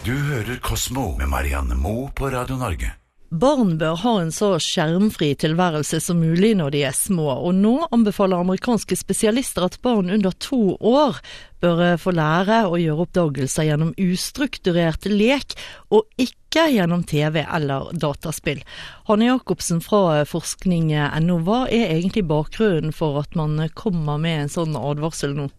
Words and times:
Du 0.00 0.14
hører 0.16 0.56
Kosmo 0.64 1.10
med 1.18 1.28
Marianne 1.28 1.76
Moe 1.76 2.06
på 2.16 2.30
Radio 2.32 2.56
Norge. 2.56 2.94
Barn 3.30 3.74
bør 3.78 3.98
ha 4.00 4.12
en 4.22 4.30
så 4.32 4.54
skjermfri 4.56 5.34
tilværelse 5.38 6.00
som 6.00 6.22
mulig 6.24 6.54
når 6.56 6.72
de 6.72 6.80
er 6.88 6.96
små, 6.96 7.26
og 7.28 7.52
nå 7.58 7.74
anbefaler 7.92 8.40
amerikanske 8.40 8.96
spesialister 8.96 9.68
at 9.68 9.76
barn 9.84 10.08
under 10.10 10.32
to 10.40 10.78
år 10.80 11.20
bør 11.60 11.84
eh, 11.84 11.98
få 12.00 12.14
lære 12.16 12.62
å 12.70 12.80
gjøre 12.80 13.04
oppdagelser 13.04 13.68
gjennom 13.68 13.92
ustrukturert 14.00 15.04
lek, 15.12 15.52
og 15.92 16.08
ikke 16.16 16.70
gjennom 16.72 17.04
TV 17.04 17.42
eller 17.44 17.92
dataspill. 17.92 18.64
Hanne 19.12 19.28
Jacobsen 19.28 19.84
fra 19.84 20.24
forskning.no, 20.24 21.40
hva 21.44 21.66
er 21.68 21.92
egentlig 21.92 22.24
bakgrunnen 22.32 22.96
for 22.96 23.20
at 23.20 23.36
man 23.36 23.60
kommer 23.76 24.16
med 24.16 24.46
en 24.46 24.54
sånn 24.56 24.80
advarsel 24.80 25.36
nå? 25.36 25.50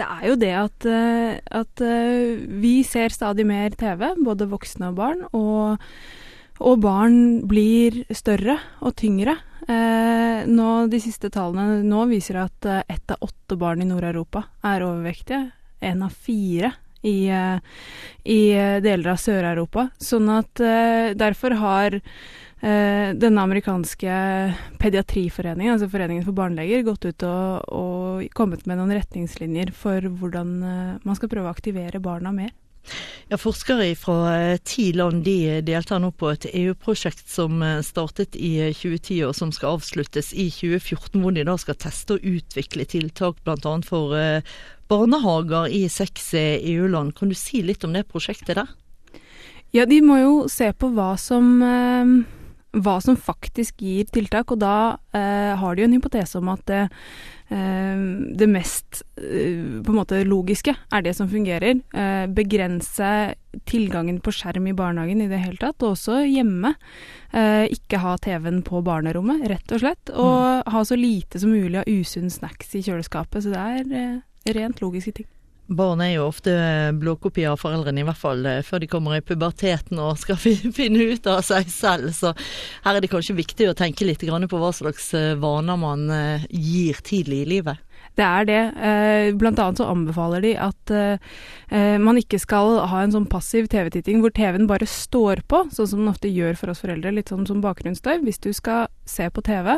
Det 0.00 0.06
er 0.08 0.24
jo 0.30 0.38
det 0.40 0.54
at, 0.56 0.88
eh, 0.88 1.36
at 1.60 1.84
eh, 1.84 2.40
vi 2.62 2.80
ser 2.88 3.12
stadig 3.12 3.44
mer 3.48 3.76
TV, 3.76 4.14
både 4.24 4.48
voksne 4.48 4.90
og 4.92 4.98
barn. 5.02 5.22
og 5.32 5.78
og 6.60 6.82
barn 6.82 7.14
blir 7.48 8.02
større 8.12 8.58
og 8.84 8.92
tyngre. 9.00 9.32
Eh, 9.64 10.44
nå, 10.44 10.66
de 10.92 11.00
siste 11.00 11.30
tallene 11.32 11.80
nå 11.88 12.02
viser 12.10 12.42
at 12.42 12.68
eh, 12.68 12.82
ett 12.84 13.14
av 13.14 13.24
åtte 13.24 13.56
barn 13.56 13.80
i 13.80 13.88
Nord-Europa 13.88 14.42
er 14.68 14.84
overvektige. 14.84 15.40
En 15.80 16.04
av 16.04 16.12
fire 16.12 16.74
i, 17.00 17.32
i 17.32 18.40
deler 18.84 19.08
av 19.14 19.16
Sør-Europa. 19.22 19.86
Sånn 19.96 20.28
at 20.34 20.60
derfor 21.16 21.56
har 21.56 21.96
eh, 21.96 23.16
denne 23.16 23.44
amerikanske 23.46 24.18
pediatriforeningen, 24.82 25.74
altså 25.74 25.88
Foreningen 25.88 26.26
for 26.26 26.36
barneleger, 26.36 26.84
gått 26.84 27.08
ut 27.08 27.24
og, 27.24 27.72
og 27.72 27.99
kommet 28.28 28.66
med 28.68 28.80
noen 28.80 28.92
retningslinjer 28.94 29.72
for 29.76 30.04
hvordan 30.20 30.56
man 31.02 31.16
skal 31.18 31.30
prøve 31.32 31.48
å 31.48 31.54
aktivere 31.54 32.02
barna 32.02 32.34
mer. 32.34 32.52
Ja, 33.30 33.38
Forskere 33.38 33.92
fra 33.94 34.16
eh, 34.34 34.58
ti 34.66 34.88
land 34.96 35.22
de 35.24 35.60
deltar 35.62 36.00
nå 36.02 36.10
på 36.18 36.32
et 36.32 36.48
EU-prosjekt 36.50 37.28
som 37.30 37.62
eh, 37.62 37.78
startet 37.86 38.34
i 38.34 38.56
2010 38.74 39.20
eh, 39.20 39.28
og 39.28 39.36
som 39.38 39.52
skal 39.54 39.78
avsluttes 39.78 40.32
i 40.34 40.48
2014, 40.50 41.20
hvor 41.22 41.36
de 41.36 41.46
da 41.46 41.54
skal 41.60 41.78
teste 41.78 42.16
og 42.16 42.26
utvikle 42.26 42.88
tiltak 42.90 43.38
bl.a. 43.46 43.76
for 43.86 44.42
barnehager 44.90 45.70
i 45.70 45.84
seks 45.92 46.32
EU-land. 46.34 47.14
Kan 47.18 47.30
du 47.30 47.38
si 47.38 47.62
litt 47.62 47.86
om 47.86 47.94
det 47.94 48.08
prosjektet 48.10 48.58
der? 48.58 48.74
Ja, 49.70 49.86
de 49.86 50.00
må 50.02 50.18
jo 50.18 50.34
se 50.50 50.72
på 50.74 50.90
hva 50.96 51.12
som 51.20 51.62
hva 52.70 53.00
som 53.02 53.18
faktisk 53.18 53.82
gir 53.82 54.06
tiltak, 54.14 54.52
og 54.54 54.60
da 54.62 54.98
eh, 55.16 55.56
har 55.58 55.74
de 55.74 55.82
jo 55.82 55.88
en 55.88 55.96
hypotese 55.96 56.38
om 56.38 56.50
at 56.52 56.70
eh, 56.70 56.92
det 57.50 58.46
mest 58.46 59.02
eh, 59.16 59.82
på 59.82 59.90
en 59.90 59.98
måte 59.98 60.20
logiske 60.22 60.70
er 60.70 61.02
det 61.02 61.16
som 61.18 61.28
fungerer. 61.30 61.80
Eh, 61.90 62.26
begrense 62.30 63.34
tilgangen 63.66 64.20
på 64.22 64.30
skjerm 64.34 64.68
i 64.70 64.74
barnehagen 64.76 65.24
i 65.24 65.28
det 65.30 65.40
hele 65.42 65.58
tatt, 65.58 65.82
og 65.82 65.96
også 65.96 66.20
hjemme. 66.28 66.76
Eh, 67.34 67.66
ikke 67.74 68.02
ha 68.04 68.14
TV-en 68.22 68.62
på 68.66 68.84
barnerommet, 68.86 69.42
rett 69.50 69.74
og 69.74 69.82
slett. 69.82 70.14
Og 70.14 70.38
mm. 70.38 70.70
ha 70.76 70.84
så 70.86 70.98
lite 70.98 71.42
som 71.42 71.50
mulig 71.50 71.82
av 71.82 71.90
usunn 71.90 72.30
snacks 72.30 72.76
i 72.78 72.84
kjøleskapet. 72.86 73.42
Så 73.42 73.54
det 73.54 73.66
er 74.46 74.54
rent 74.54 74.82
logiske 74.84 75.18
ting. 75.18 75.30
Barn 75.70 76.00
er 76.02 76.16
jo 76.16 76.24
ofte 76.26 76.52
blåkopier 76.98 77.52
av 77.52 77.60
foreldrene, 77.62 78.02
i 78.02 78.06
hvert 78.08 78.18
fall 78.18 78.42
eh, 78.48 78.62
før 78.66 78.82
de 78.82 78.88
kommer 78.90 79.14
i 79.14 79.22
puberteten 79.22 80.00
og 80.02 80.18
skal 80.18 80.38
finne 80.78 81.12
ut 81.12 81.28
av 81.30 81.44
seg 81.46 81.70
selv. 81.70 82.10
Så 82.16 82.32
her 82.84 82.96
er 82.96 83.04
det 83.04 83.12
kanskje 83.12 83.38
viktig 83.38 83.70
å 83.70 83.76
tenke 83.78 84.08
litt 84.08 84.24
på 84.24 84.58
hva 84.58 84.72
slags 84.74 85.12
eh, 85.14 85.36
vaner 85.38 85.78
man 85.78 86.10
eh, 86.10 86.48
gir 86.50 86.98
tidlig 87.06 87.44
i 87.44 87.50
livet. 87.54 87.86
Det 88.18 88.24
er 88.26 88.46
det. 88.48 88.60
Blant 89.38 89.60
annet 89.62 89.78
så 89.78 89.86
anbefaler 89.92 90.42
de 90.42 90.50
at 90.58 90.90
man 92.02 92.18
ikke 92.18 92.40
skal 92.42 92.80
ha 92.90 93.02
en 93.04 93.12
sånn 93.14 93.28
passiv 93.30 93.68
TV-titting 93.70 94.18
hvor 94.20 94.32
TV-en 94.34 94.66
bare 94.68 94.88
står 94.88 95.44
på, 95.48 95.62
sånn 95.72 95.88
som 95.92 96.02
den 96.02 96.10
ofte 96.10 96.32
gjør 96.32 96.58
for 96.58 96.72
oss 96.72 96.82
foreldre, 96.82 97.12
litt 97.14 97.30
sånn 97.30 97.46
som 97.48 97.62
bakgrunnsstøy. 97.62 98.18
Hvis 98.26 98.42
du 98.42 98.50
skal 98.56 98.88
se 99.10 99.26
på 99.30 99.42
TV, 99.44 99.76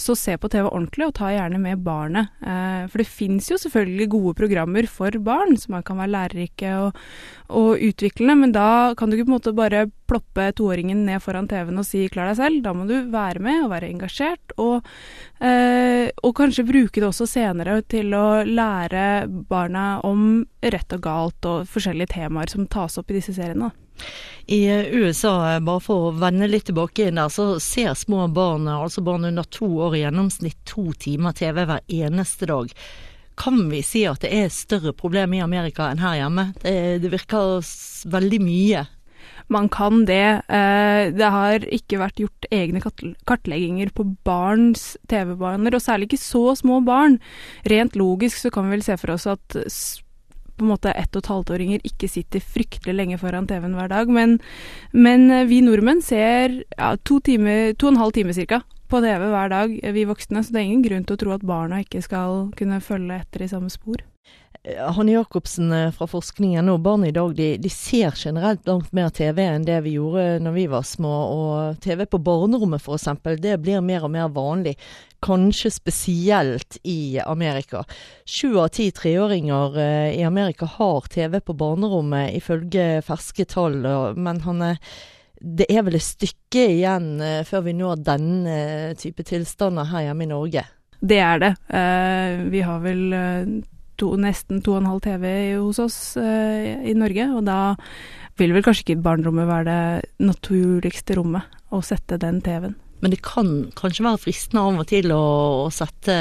så 0.00 0.16
se 0.18 0.36
på 0.40 0.50
TV 0.52 0.66
ordentlig, 0.68 1.06
og 1.08 1.14
ta 1.18 1.30
gjerne 1.32 1.60
med 1.62 1.82
barnet. 1.84 2.32
Eh, 2.40 2.86
for 2.90 3.02
det 3.02 3.08
fins 3.10 3.50
jo 3.52 3.58
selvfølgelig 3.60 4.08
gode 4.14 4.34
programmer 4.38 4.88
for 4.90 5.14
barn, 5.24 5.56
som 5.60 5.78
kan 5.86 6.00
være 6.00 6.14
lærerike 6.14 6.72
og, 6.80 7.00
og 7.48 7.82
utviklende, 7.90 8.36
men 8.42 8.54
da 8.56 8.94
kan 8.98 9.10
du 9.10 9.18
ikke 9.18 9.28
på 9.28 9.34
en 9.34 9.38
måte 9.38 9.56
bare 9.56 9.86
ploppe 10.10 10.48
toåringen 10.58 11.04
ned 11.06 11.22
foran 11.22 11.46
TV-en 11.50 11.78
og 11.78 11.86
si 11.86 12.08
'klar 12.08 12.32
deg 12.32 12.40
selv'. 12.40 12.62
Da 12.64 12.72
må 12.74 12.86
du 12.88 12.96
være 13.12 13.38
med 13.38 13.64
og 13.64 13.70
være 13.70 13.90
engasjert, 13.92 14.56
og, 14.58 14.82
og 16.24 16.32
kanskje 16.34 16.66
bruke 16.66 16.98
det 16.98 17.06
også 17.06 17.28
senere 17.30 17.80
til 17.86 18.10
å 18.14 18.42
lære 18.42 19.28
barna 19.48 20.00
om 20.02 20.42
rett 20.62 20.92
og 20.96 21.04
galt 21.04 21.46
og 21.46 21.68
forskjellige 21.70 22.16
temaer 22.16 22.50
som 22.50 22.66
tas 22.66 22.98
opp 22.98 23.10
i 23.10 23.20
disse 23.20 23.36
seriene. 23.36 23.70
I 24.50 24.60
USA, 24.90 25.60
bare 25.62 25.82
for 25.84 26.08
å 26.08 26.14
vende 26.18 26.48
litt 26.50 26.66
tilbake 26.70 27.06
inn 27.06 27.20
der, 27.20 27.30
så 27.30 27.52
ser 27.62 27.94
små 27.94 28.26
barn, 28.34 28.66
altså 28.70 29.04
barn 29.06 29.28
under 29.28 29.46
to 29.46 29.68
år, 29.86 29.94
i 29.94 30.02
gjennomsnitt 30.02 30.58
to 30.66 30.90
timer 30.98 31.36
TV 31.38 31.62
hver 31.62 31.84
eneste 31.86 32.50
dag. 32.50 32.72
Kan 33.40 33.68
vi 33.70 33.84
si 33.86 34.02
at 34.10 34.24
det 34.24 34.32
er 34.36 34.50
større 34.52 34.92
problem 34.96 35.36
i 35.36 35.44
Amerika 35.44 35.86
enn 35.88 36.02
her 36.02 36.18
hjemme? 36.18 36.50
Det, 36.64 36.74
det 37.04 37.12
virker 37.14 37.62
veldig 38.10 38.42
mye 38.42 38.88
man 39.50 39.68
kan 39.68 40.04
det. 40.06 40.42
Eh, 40.48 41.10
det 41.14 41.30
har 41.34 41.64
ikke 41.74 41.98
vært 42.00 42.20
gjort 42.22 42.46
egne 42.54 42.82
kartlegginger 42.82 43.90
på 43.94 44.06
barns 44.26 44.94
TV-baner, 45.10 45.74
og 45.74 45.82
særlig 45.82 46.10
ikke 46.10 46.22
så 46.22 46.44
små 46.58 46.80
barn. 46.86 47.18
Rent 47.70 47.98
logisk 47.98 48.38
så 48.38 48.52
kan 48.54 48.68
vi 48.68 48.76
vel 48.76 48.86
se 48.86 48.96
for 49.00 49.16
oss 49.16 49.26
at 49.30 49.58
på 50.60 50.66
en 50.66 50.72
måte 50.74 50.92
ett 50.92 51.16
og 51.16 51.24
et 51.24 51.30
halvt-åringer 51.32 51.86
ikke 51.88 52.10
sitter 52.10 52.44
fryktelig 52.44 52.96
lenge 52.96 53.18
foran 53.20 53.48
TV-en 53.48 53.78
hver 53.78 53.90
dag. 53.92 54.12
Men, 54.12 54.36
men, 54.92 55.30
eh, 55.32 55.48
vi 55.48 55.62
nordmenn 55.64 56.04
ser 56.04 56.60
ja, 56.76 56.92
to, 57.00 57.20
time, 57.24 57.74
to 57.80 57.88
og 57.88 57.94
en 57.94 58.02
halv 58.04 58.14
time 58.16 58.36
ca. 58.36 58.62
på 58.90 59.00
TV 59.00 59.26
hver 59.30 59.50
dag, 59.52 59.74
vi 59.94 60.04
voksne. 60.04 60.44
Så 60.44 60.52
det 60.52 60.60
er 60.60 60.68
ingen 60.68 60.86
grunn 60.86 61.04
til 61.06 61.16
å 61.16 61.24
tro 61.24 61.34
at 61.36 61.46
barna 61.46 61.80
ikke 61.84 62.02
skal 62.02 62.50
kunne 62.58 62.82
følge 62.84 63.22
etter 63.22 63.46
i 63.46 63.52
samme 63.52 63.70
spor. 63.70 64.02
Eh, 64.62 64.92
Hanne 64.92 65.12
Jacobsen 65.12 65.72
eh, 65.72 65.90
fra 65.90 66.06
forskningen 66.06 66.68
og 66.68 66.82
barn 66.84 67.04
i 67.08 67.12
dag 67.16 67.32
de, 67.36 67.54
de, 67.56 67.70
ser 67.72 68.12
generelt 68.16 68.66
langt 68.68 68.90
mer 68.92 69.08
TV 69.08 69.40
enn 69.46 69.64
det 69.64 69.78
vi 69.86 69.94
gjorde 69.96 70.40
når 70.44 70.56
vi 70.56 70.64
var 70.68 70.84
små. 70.84 71.12
Og 71.32 71.78
TV 71.80 72.04
på 72.04 72.20
barnerommet 72.24 72.82
f.eks. 72.82 73.08
det 73.40 73.56
blir 73.62 73.80
mer 73.84 74.04
og 74.04 74.12
mer 74.12 74.28
vanlig. 74.34 74.76
Kanskje 75.24 75.72
spesielt 75.72 76.76
i 76.84 77.18
Amerika. 77.24 77.84
Sju 78.28 78.58
av 78.60 78.68
ti 78.76 78.90
treåringer 78.92 79.80
eh, 79.80 80.18
i 80.20 80.26
Amerika 80.28 80.68
har 80.68 81.08
TV 81.08 81.40
på 81.40 81.56
barnerommet, 81.56 82.34
ifølge 82.36 83.00
ferske 83.06 83.48
tall. 83.48 83.80
Men 84.20 84.44
Hanne, 84.44 84.74
det 85.40 85.70
er 85.72 85.86
vel 85.88 85.96
et 85.96 86.04
stykke 86.04 86.66
igjen 86.76 87.14
før 87.48 87.64
vi 87.64 87.72
når 87.78 88.04
denne 88.04 88.60
type 89.00 89.24
tilstander 89.24 89.88
her 89.88 90.10
hjemme 90.10 90.26
i 90.26 90.32
Norge? 90.34 90.68
Det 91.00 91.16
er 91.16 91.38
det. 91.40 91.54
vi 92.52 92.60
har 92.60 92.82
vel 92.84 93.04
to, 94.00 94.14
nesten 94.20 94.62
2,5 94.64 95.02
TV 95.06 95.32
hos 95.58 95.80
oss 95.82 95.98
eh, 96.20 96.74
i 96.88 96.96
Norge, 96.96 97.28
og 97.36 97.44
da 97.48 97.60
vil 98.40 98.54
vel 98.56 98.64
kanskje 98.64 98.86
ikke 98.86 99.04
barnerommet 99.04 99.48
være 99.48 99.66
det 99.68 100.26
naturligste 100.30 101.18
rommet 101.18 101.60
å 101.70 101.82
sette 101.84 102.18
den 102.20 102.40
TV-en. 102.44 102.76
Men 103.00 103.14
det 103.14 103.22
kan 103.24 103.70
kanskje 103.78 104.04
være 104.04 104.20
fristende 104.26 104.64
av 104.64 104.82
og 104.82 104.88
til 104.90 105.12
å, 105.14 105.22
å 105.66 105.70
sette 105.72 106.16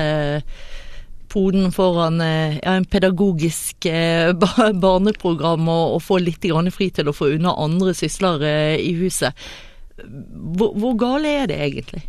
poden 1.30 1.72
foran 1.76 2.22
eh, 2.22 2.58
ja, 2.58 2.76
en 2.76 2.88
pedagogisk 2.90 3.86
eh, 3.90 4.32
barneprogram 4.34 5.68
og, 5.70 5.98
og, 5.98 6.04
få 6.04 6.20
litt 6.24 6.48
fri 6.74 6.90
til 6.90 7.10
å 7.10 7.16
få 7.16 7.34
unna 7.36 7.54
andre 7.56 7.94
sysler 7.94 8.46
eh, 8.48 8.78
i 8.82 8.94
huset. 8.98 9.36
Hvor, 10.00 10.74
hvor 10.80 10.96
gale 11.00 11.36
er 11.44 11.52
det 11.52 11.60
egentlig? 11.60 12.04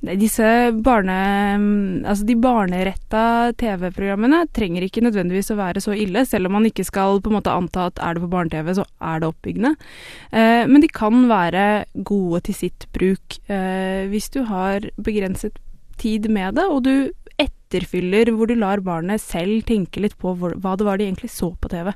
Disse 0.00 0.44
barne... 0.80 1.16
Altså 2.08 2.24
de 2.24 2.36
barneretta 2.40 3.52
TV-programmene 3.60 4.46
trenger 4.56 4.86
ikke 4.86 5.04
nødvendigvis 5.04 5.52
å 5.52 5.58
være 5.58 5.82
så 5.84 5.92
ille, 5.92 6.24
selv 6.28 6.48
om 6.48 6.56
man 6.56 6.68
ikke 6.70 6.86
skal 6.88 7.20
på 7.20 7.32
en 7.32 7.36
måte 7.36 7.52
anta 7.52 7.90
at 7.90 8.00
er 8.00 8.16
det 8.16 8.24
på 8.24 8.30
barne-TV, 8.32 8.72
så 8.80 8.86
er 9.10 9.20
det 9.20 9.28
oppbyggende. 9.28 9.74
Eh, 10.32 10.64
men 10.70 10.80
de 10.80 10.88
kan 10.88 11.26
være 11.30 11.66
gode 12.06 12.44
til 12.48 12.56
sitt 12.62 12.88
bruk 12.96 13.40
eh, 13.52 14.08
hvis 14.08 14.30
du 14.32 14.42
har 14.48 14.88
begrenset 14.96 15.60
tid 16.00 16.30
med 16.32 16.56
det, 16.56 16.64
og 16.64 16.86
du 16.88 16.94
etterfyller 17.40 18.32
hvor 18.34 18.48
du 18.48 18.56
lar 18.56 18.80
barnet 18.84 19.20
selv 19.22 19.66
tenke 19.68 20.00
litt 20.00 20.16
på 20.20 20.32
hva 20.40 20.76
det 20.76 20.86
var 20.86 21.00
de 21.00 21.10
egentlig 21.10 21.32
så 21.32 21.52
på 21.60 21.72
TV. 21.72 21.92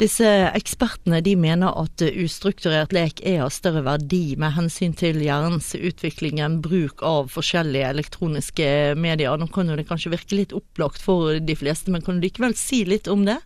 Disse 0.00 0.28
ekspertene 0.52 1.20
de 1.24 1.34
mener 1.38 1.74
at 1.78 2.02
ustrukturert 2.02 2.94
lek 2.96 3.20
er 3.26 3.42
av 3.44 3.52
større 3.54 3.84
verdi 3.86 4.36
med 4.40 4.56
hensyn 4.56 4.96
til 4.98 5.20
hjernens 5.22 5.72
utvikling 5.76 6.40
enn 6.42 6.60
bruk 6.64 7.04
av 7.06 7.30
forskjellige 7.34 7.92
elektroniske 7.96 8.68
medier. 8.98 9.36
Nå 9.38 9.50
kan 9.52 9.68
jo 9.68 9.78
det 9.78 9.88
kanskje 9.90 10.14
virke 10.14 10.38
litt 10.38 10.56
opplagt 10.56 11.02
for 11.02 11.38
de 11.40 11.58
fleste, 11.58 11.92
men 11.92 12.04
kan 12.04 12.18
du 12.18 12.26
likevel 12.28 12.56
si 12.58 12.84
litt 12.88 13.10
om 13.10 13.26
det? 13.28 13.38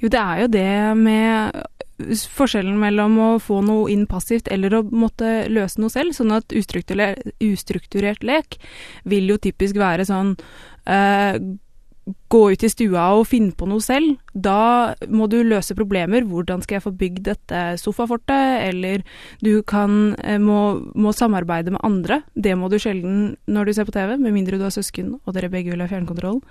Jo, 0.00 0.10
det 0.12 0.20
er 0.20 0.42
jo 0.42 0.52
det 0.52 0.68
med 1.00 1.64
forskjellen 2.06 2.76
mellom 2.78 3.16
å 3.18 3.28
få 3.40 3.62
noe 3.64 3.88
inn 3.92 4.04
passivt 4.08 4.50
eller 4.52 4.74
å 4.76 4.82
måtte 4.84 5.46
løse 5.52 5.80
noe 5.80 5.92
selv. 5.92 6.14
Sånn 6.16 6.34
at 6.36 6.52
ustrukturert, 6.56 7.22
ustrukturert 7.42 8.26
lek 8.26 8.58
vil 9.08 9.30
jo 9.32 9.38
typisk 9.40 9.78
være 9.80 10.04
sånn 10.08 10.34
uh, 10.36 11.36
gå 12.30 12.42
ut 12.52 12.62
i 12.62 12.70
stua 12.70 13.08
og 13.16 13.26
finne 13.30 13.56
på 13.56 13.68
noe 13.70 13.82
selv. 13.82 14.18
Da 14.36 14.94
må 15.08 15.28
du 15.32 15.38
løse 15.40 15.74
problemer. 15.76 16.26
Hvordan 16.28 16.62
skal 16.64 16.76
jeg 16.76 16.84
få 16.84 16.92
bygd 17.00 17.22
dette 17.30 17.62
sofafortet? 17.80 18.68
Eller 18.68 19.04
du 19.40 19.62
kan, 19.66 20.14
eh, 20.22 20.38
må, 20.38 20.92
må 20.94 21.12
samarbeide 21.16 21.72
med 21.72 21.80
andre. 21.86 22.20
Det 22.34 22.52
må 22.58 22.68
du 22.68 22.78
sjelden 22.78 23.36
når 23.48 23.66
du 23.66 23.72
ser 23.72 23.88
på 23.88 23.96
TV, 23.96 24.16
med 24.20 24.34
mindre 24.36 24.60
du 24.60 24.66
har 24.66 24.74
søsken 24.74 25.14
og 25.24 25.34
dere 25.36 25.50
begge 25.52 25.72
vil 25.72 25.80
ha 25.80 25.88
fjernkontroll. 25.90 26.42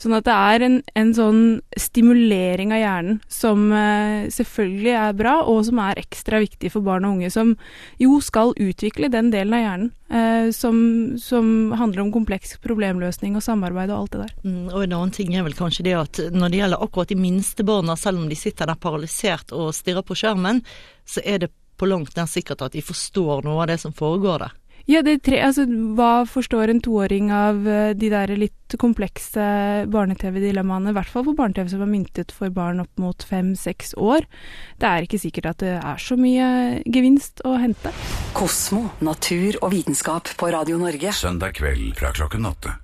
Sånn 0.00 0.16
at 0.16 0.26
det 0.26 0.34
er 0.34 0.66
en, 0.66 0.78
en 0.96 1.12
sånn 1.16 1.42
stimulering 1.78 2.72
av 2.74 2.80
hjernen 2.80 3.20
som 3.28 3.68
eh, 3.72 4.30
selvfølgelig 4.32 4.94
er 5.02 5.18
bra, 5.18 5.36
og 5.44 5.64
som 5.68 5.82
er 5.84 6.00
ekstra 6.00 6.40
viktig 6.42 6.72
for 6.72 6.86
barn 6.86 7.04
og 7.04 7.18
unge, 7.18 7.32
som 7.34 7.54
jo 8.00 8.18
skal 8.24 8.54
utvikle 8.60 9.12
den 9.12 9.30
delen 9.34 9.56
av 9.56 9.64
hjernen 9.64 9.92
eh, 10.08 10.50
som, 10.56 10.78
som 11.20 11.72
handler 11.76 12.04
om 12.04 12.12
kompleks 12.14 12.56
problemløsning 12.64 13.36
og 13.36 13.44
samarbeid 13.44 13.92
og 13.92 14.04
alt 14.04 14.14
det 14.14 14.22
der. 14.24 14.34
Mm, 14.44 14.66
og 14.70 14.80
en 14.82 14.96
annen 14.98 15.14
ting 15.14 15.34
er 15.34 15.46
vel 15.46 15.56
kanskje 15.58 15.86
det 15.88 15.96
at 15.98 16.22
når 16.34 16.52
det 16.52 16.60
gjelder 16.62 16.84
akkurat 16.86 17.12
de 17.12 17.18
minste 17.18 17.33
barna, 17.66 17.96
selv 17.96 18.22
om 18.22 18.28
de 18.28 18.38
sitter 18.38 18.66
der 18.70 18.80
paralysert 18.80 19.52
og 19.52 19.74
stirrer 19.74 20.04
på 20.06 20.16
skjermen, 20.18 20.62
så 21.04 21.22
er 21.24 21.44
det 21.44 21.52
på 21.76 21.88
langt 21.90 22.16
nær 22.16 22.28
sikkert 22.30 22.62
at 22.62 22.74
de 22.76 22.82
forstår 22.84 23.42
noe 23.46 23.64
av 23.64 23.72
det 23.72 23.80
som 23.82 23.94
foregår 23.94 24.44
der. 24.46 24.60
Ja, 24.84 25.00
det 25.00 25.22
tre, 25.24 25.38
altså, 25.40 25.64
hva 25.96 26.26
forstår 26.28 26.68
en 26.68 26.82
toåring 26.84 27.30
av 27.32 27.62
eh, 27.64 27.94
de 27.96 28.10
der 28.12 28.34
litt 28.36 28.76
komplekse 28.80 29.86
barne-TV-dilemmaene, 29.88 30.92
i 30.92 30.96
hvert 30.98 31.08
fall 31.08 31.24
for 31.24 31.38
barne-TV 31.38 31.72
som 31.72 31.86
er 31.86 31.88
myntet 31.88 32.34
for 32.36 32.52
barn 32.52 32.84
opp 32.84 33.00
mot 33.00 33.24
fem-seks 33.24 33.94
år. 33.96 34.28
Det 34.76 34.90
er 34.90 35.08
ikke 35.08 35.22
sikkert 35.24 35.50
at 35.54 35.64
det 35.64 35.74
er 35.78 36.04
så 36.04 36.20
mye 36.20 36.84
gevinst 36.84 37.40
å 37.48 37.56
hente. 37.64 37.96
Kosmo, 38.36 38.90
natur 39.00 39.56
og 39.62 39.72
vitenskap 39.72 40.34
på 40.36 40.52
Radio 40.52 40.76
Norge. 40.82 41.16
Søndag 41.16 41.56
kveld 41.56 41.94
fra 41.96 42.12
klokken 42.12 42.52
åtte. 42.52 42.83